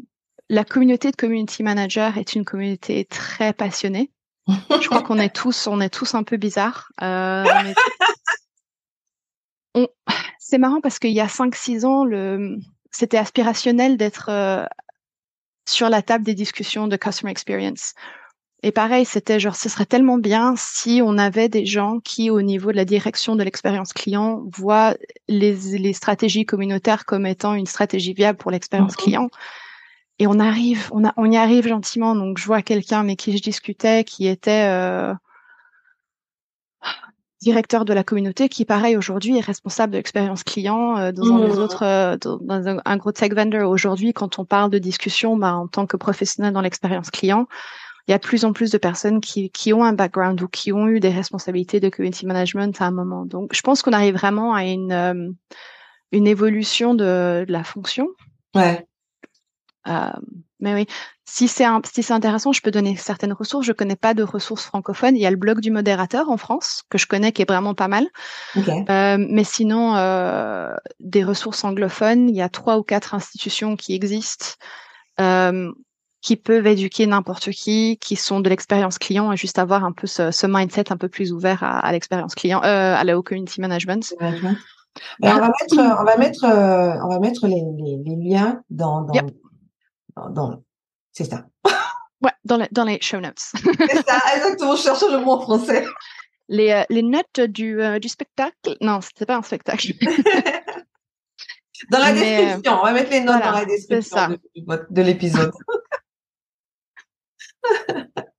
[0.50, 4.12] la communauté de community manager est une communauté très passionnée.
[4.48, 6.92] Je crois qu'on est tous, on est tous un peu bizarres.
[7.02, 7.46] Euh,
[10.52, 12.58] c'est marrant parce qu'il y a 5-6 ans, le...
[12.92, 14.66] c'était aspirationnel d'être euh,
[15.66, 17.94] sur la table des discussions de customer experience.
[18.62, 22.42] Et pareil, c'était genre, ce serait tellement bien si on avait des gens qui, au
[22.42, 24.94] niveau de la direction de l'expérience client, voient
[25.30, 29.30] les, les, stratégies communautaires comme étant une stratégie viable pour l'expérience mmh client.
[30.20, 32.14] Et on arrive, on, a, on y arrive gentiment.
[32.14, 35.14] Donc, je vois quelqu'un avec qui je discutais qui était euh,
[37.42, 41.48] directeur de la communauté qui, pareil, aujourd'hui est responsable de l'expérience client euh, dans un
[41.48, 41.60] mmh.
[41.60, 43.70] autres, euh, dans un, gros tech vendor.
[43.70, 47.48] Aujourd'hui, quand on parle de discussion, bah, en tant que professionnel dans l'expérience client,
[48.08, 50.48] il y a de plus en plus de personnes qui, qui ont un background ou
[50.48, 53.26] qui ont eu des responsabilités de community management à un moment.
[53.26, 55.30] Donc, je pense qu'on arrive vraiment à une, euh,
[56.12, 58.08] une évolution de, de, la fonction.
[58.56, 58.86] Ouais.
[59.88, 60.12] Euh,
[60.60, 60.88] mais oui,
[61.26, 63.66] si c'est si c'est intéressant, je peux donner certaines ressources.
[63.66, 65.16] Je connais pas de ressources francophones.
[65.16, 67.74] Il y a le blog du modérateur en France que je connais qui est vraiment
[67.74, 68.08] pas mal.
[68.58, 73.96] Euh, mais sinon, euh, des ressources anglophones, il y a trois ou quatre institutions qui
[73.96, 74.48] existent.
[76.24, 80.06] Qui peuvent éduquer n'importe qui, qui sont de l'expérience client et juste avoir un peu
[80.06, 83.24] ce, ce mindset un peu plus ouvert à, à l'expérience client, euh, à la au
[83.24, 84.14] community management.
[84.20, 84.36] Ben,
[85.24, 89.02] on va mettre, on va mettre, euh, on va mettre les, les, les liens dans,
[89.02, 89.14] dans,
[90.16, 90.64] dans,
[91.12, 91.46] c'est ça.
[92.22, 93.40] Ouais, dans, les, dans les show notes.
[93.40, 94.76] c'est ça, exactement.
[94.76, 95.86] Je cherche le mot en français.
[96.50, 98.78] Les, euh, les notes du, euh, du spectacle.
[98.82, 99.94] Non, c'était pas un spectacle.
[101.90, 102.80] dans la description.
[102.80, 105.52] on va mettre les notes dans la description de, de l'épisode.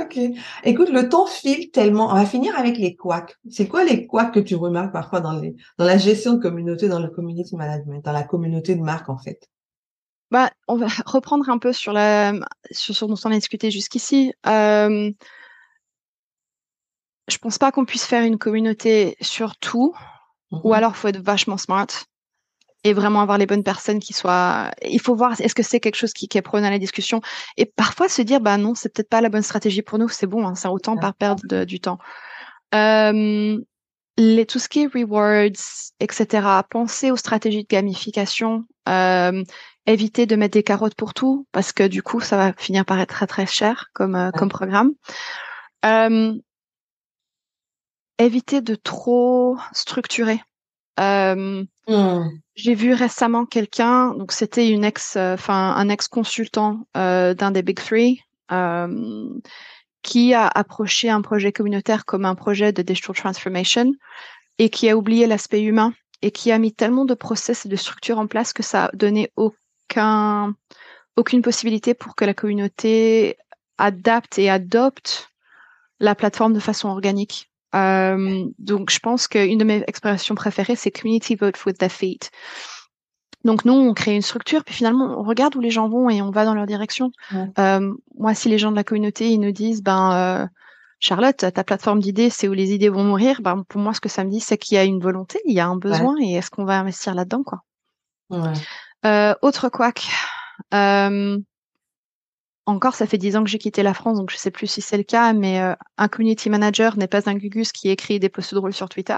[0.00, 0.18] ok.
[0.64, 2.10] Écoute, le temps file tellement.
[2.10, 3.36] On va finir avec les couacs.
[3.50, 6.88] C'est quoi les couacs que tu remarques parfois dans, les, dans la gestion de communauté,
[6.88, 9.48] dans le community management, dans la communauté de marque en fait?
[10.30, 12.32] Bah, on va reprendre un peu sur la
[12.70, 14.32] sur ce dont on a discuté jusqu'ici.
[14.46, 15.10] Euh,
[17.28, 19.94] je pense pas qu'on puisse faire une communauté sur tout,
[20.50, 20.72] ou mhm.
[20.72, 21.88] alors faut être vachement smart
[22.84, 24.70] et vraiment avoir les bonnes personnes qui soient.
[24.82, 27.20] Il faut voir est-ce que c'est quelque chose qui, qui est prôné à la discussion
[27.56, 30.26] et parfois se dire bah non c'est peut-être pas la bonne stratégie pour nous c'est
[30.26, 31.98] bon hein, ça autant pas perdre du temps.
[32.74, 33.58] Euh,
[34.18, 36.46] les, tout ce qui est rewards, etc.
[36.68, 38.64] Pensez aux stratégies de gamification.
[38.88, 39.44] Euh,
[39.88, 43.00] éviter de mettre des carottes pour tout parce que du coup ça va finir par
[43.00, 44.92] être très très cher comme euh, comme programme.
[45.84, 46.34] Euh,
[48.18, 50.42] éviter de trop structurer.
[51.00, 52.28] Euh, hmm.
[52.54, 57.78] J'ai vu récemment quelqu'un, donc c'était une ex, enfin un ex consultant d'un des big
[57.78, 58.20] three,
[60.02, 63.92] qui a approché un projet communautaire comme un projet de digital transformation
[64.58, 67.76] et qui a oublié l'aspect humain et qui a mis tellement de process et de
[67.76, 69.54] structures en place que ça a donné au
[69.96, 73.36] aucune possibilité pour que la communauté
[73.78, 75.30] adapte et adopte
[76.00, 77.50] la plateforme de façon organique.
[77.74, 82.30] Euh, donc, je pense qu'une de mes expressions préférées, c'est community vote with the feet.
[83.44, 86.20] Donc, nous, on crée une structure, puis finalement, on regarde où les gens vont et
[86.22, 87.12] on va dans leur direction.
[87.58, 90.46] Euh, moi, si les gens de la communauté, ils nous disent, ben, euh,
[90.98, 94.08] Charlotte, ta plateforme d'idées, c'est où les idées vont mourir, ben, pour moi, ce que
[94.08, 96.34] ça me dit, c'est qu'il y a une volonté, il y a un besoin, et
[96.34, 97.62] est-ce qu'on va investir là-dedans, quoi?
[98.30, 98.52] Ouais.
[99.06, 100.08] Euh, autre quack.
[100.74, 101.38] Euh,
[102.66, 104.82] encore, ça fait dix ans que j'ai quitté la France, donc je sais plus si
[104.82, 108.28] c'est le cas, mais euh, un community manager n'est pas un gugus qui écrit des
[108.28, 109.16] posts drôles sur Twitter.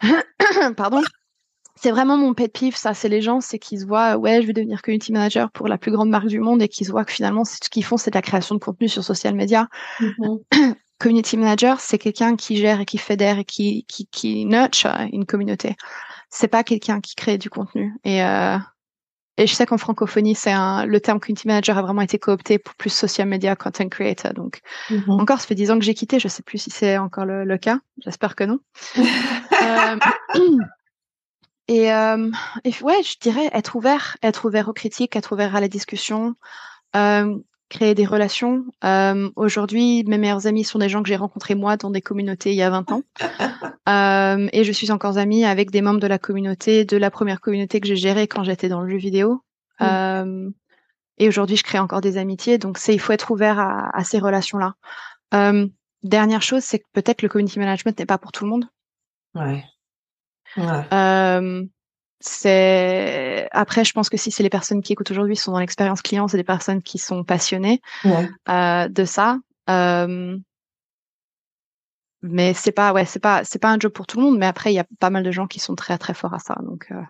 [0.76, 1.02] Pardon.
[1.76, 2.94] c'est vraiment mon pet peeve, ça.
[2.94, 5.76] C'est les gens, c'est qu'ils se voient, ouais, je vais devenir community manager pour la
[5.76, 8.10] plus grande marque du monde et qu'ils se voient que finalement, ce qu'ils font, c'est
[8.10, 9.68] de la création de contenu sur social media.
[10.00, 10.74] Mm-hmm.
[10.98, 15.26] community manager, c'est quelqu'un qui gère et qui fédère et qui, qui, qui nurture une
[15.26, 15.74] communauté.
[16.30, 17.94] C'est pas quelqu'un qui crée du contenu.
[18.04, 18.56] Et, euh,
[19.36, 22.74] et je sais qu'en francophonie, c'est le terme community manager a vraiment été coopté pour
[22.74, 24.32] plus social media content creator.
[24.32, 25.20] Donc, mm-hmm.
[25.20, 26.18] encore, ça fait dix ans que j'ai quitté.
[26.18, 27.80] Je sais plus si c'est encore le, le cas.
[27.98, 28.60] J'espère que non.
[28.98, 29.98] euh,
[31.70, 32.28] Et, euh,
[32.64, 36.34] et, ouais, je dirais être ouvert, être ouvert aux critiques, être ouvert à la discussion,
[36.96, 37.38] euh,
[37.70, 38.64] créer des relations.
[38.84, 42.50] Euh, Aujourd'hui, mes meilleurs amis sont des gens que j'ai rencontrés moi dans des communautés
[42.50, 43.02] il y a 20 ans.
[43.88, 47.40] euh, et je suis encore amie avec des membres de la communauté, de la première
[47.40, 49.42] communauté que j'ai gérée quand j'étais dans le jeu vidéo.
[49.78, 49.84] Mmh.
[49.84, 50.50] Euh,
[51.16, 52.58] et aujourd'hui, je crée encore des amitiés.
[52.58, 54.74] Donc, c'est il faut être ouvert à, à ces relations-là.
[56.02, 58.64] Dernière chose, c'est que peut-être le community management n'est pas pour tout le monde.
[59.34, 59.64] Ouais.
[62.20, 66.02] C'est après, je pense que si c'est les personnes qui écoutent aujourd'hui sont dans l'expérience
[66.02, 67.80] client, c'est des personnes qui sont passionnées
[68.48, 69.38] euh, de ça.
[69.68, 70.36] Euh,
[72.22, 74.38] mais c'est pas, ouais, c'est pas, c'est pas un job pour tout le monde.
[74.38, 76.38] Mais après, il y a pas mal de gens qui sont très très forts à
[76.38, 76.58] ça.
[76.62, 77.02] Donc, euh,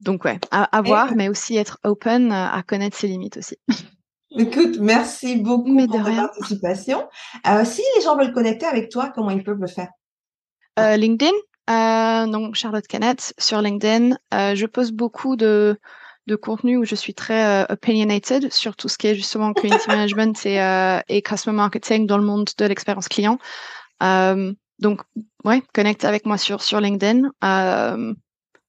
[0.00, 3.58] donc ouais, à, voir, mais aussi être open à connaître ses limites aussi.
[4.30, 7.08] Écoute, merci beaucoup pour ta participation.
[7.46, 9.88] Euh, si les gens veulent connecter avec toi, comment ils peuvent le faire?
[10.78, 11.32] Euh, LinkedIn,
[11.68, 14.16] euh, donc Charlotte Canet sur LinkedIn.
[14.32, 15.78] Euh, je poste beaucoup de,
[16.28, 19.86] de contenu où je suis très euh, opinionated sur tout ce qui est justement community
[19.88, 23.38] management et, euh, et customer marketing dans le monde de l'expérience client.
[24.02, 25.00] Euh, donc,
[25.44, 27.30] ouais, connecte avec moi sur, sur LinkedIn.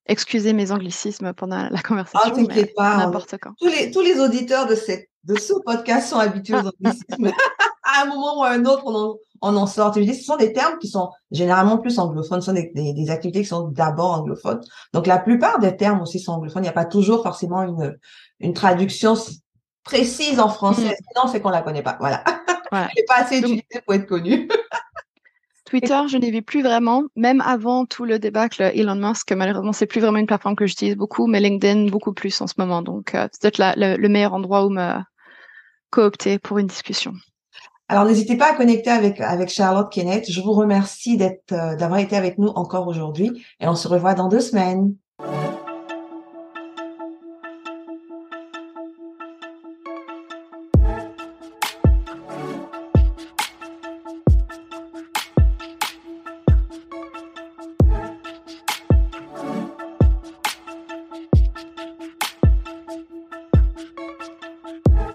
[0.07, 2.31] excusez mes anglicismes pendant la conversation.
[2.33, 2.97] Oh, t'inquiète pas.
[2.97, 3.53] N'importe quand.
[3.59, 7.31] Tous les, tous les auditeurs de, cette, de ce podcast sont habitués aux anglicismes.
[7.83, 9.93] à un moment ou à un autre, on en, on en sort.
[9.93, 13.47] ce sont des termes qui sont généralement plus anglophones, ce sont des, des, activités qui
[13.47, 14.61] sont d'abord anglophones.
[14.93, 16.63] Donc la plupart des termes aussi sont anglophones.
[16.63, 17.97] Il n'y a pas toujours forcément une,
[18.39, 19.15] une traduction
[19.83, 20.81] précise en français.
[20.91, 21.03] Mm.
[21.13, 21.97] Sinon, c'est qu'on la connaît pas.
[21.99, 22.23] Voilà.
[22.71, 22.87] voilà.
[22.95, 24.47] Elle n'est pas assez utilisée pour être connue.
[25.65, 29.31] Twitter, je n'y vais plus vraiment, même avant tout le débâcle Elon Musk.
[29.33, 32.55] Malheureusement, c'est plus vraiment une plateforme que j'utilise beaucoup, mais LinkedIn beaucoup plus en ce
[32.57, 32.81] moment.
[32.81, 34.95] Donc, euh, c'est peut-être le, le meilleur endroit où me
[35.91, 37.13] coopter pour une discussion.
[37.91, 40.31] Alors n'hésitez pas à connecter avec Charlotte Kenneth.
[40.31, 41.19] Je vous remercie
[41.51, 44.93] euh, d'avoir été avec nous encore aujourd'hui et on se revoit dans deux semaines.